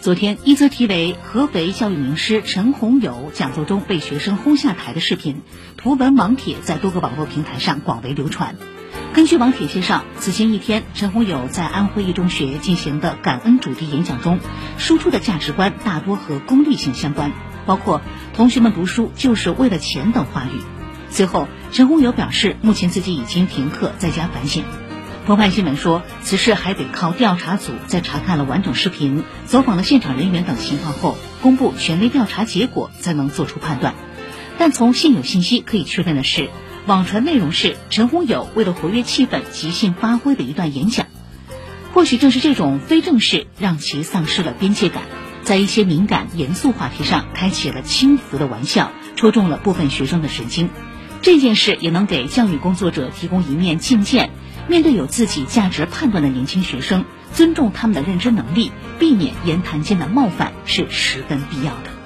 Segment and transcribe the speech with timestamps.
[0.00, 5.42] 昨天，一则题为“合肥教育名师陈洪友讲座中被学生轰下台”的视频，
[5.76, 8.56] 图文网帖在多个网络平台上广为流传。
[9.12, 14.38] 根据网帖介绍，此前一天，陈洪友在安徽一中学进行的感恩主题演讲中，
[14.78, 17.32] 输出的价值观大多和功利性相关，
[17.66, 18.00] 包括
[18.32, 20.62] “同学们读书就是为了钱”等话语。
[21.10, 24.64] 随后，陈洪友表示，目前自己已经停课，在家反省。
[25.30, 33.94] 澎湃新闻说，此事还得靠调查组在查看了完整视频、走访了现场人员等情况后，公布权威调查结果，才能做出判断。
[34.58, 36.50] 但从现有信息可以确认的是，
[36.84, 41.06] 网传内容是陈洪友为了活跃气氛即兴发挥的一段演讲。
[41.94, 45.04] 或许正是这种非正式，让其丧失了边界感，
[45.44, 50.70] 在一些敏感严肃话题上开启了轻浮的玩笑，戳中了部分学生的神经。
[51.22, 54.30] 这件事也能给教育工作者提供一面镜鉴。
[54.68, 61.99] 面对有自己价值判断的年轻学生，尊重他们的认知能力，避免言谈间的冒犯是十分必要的。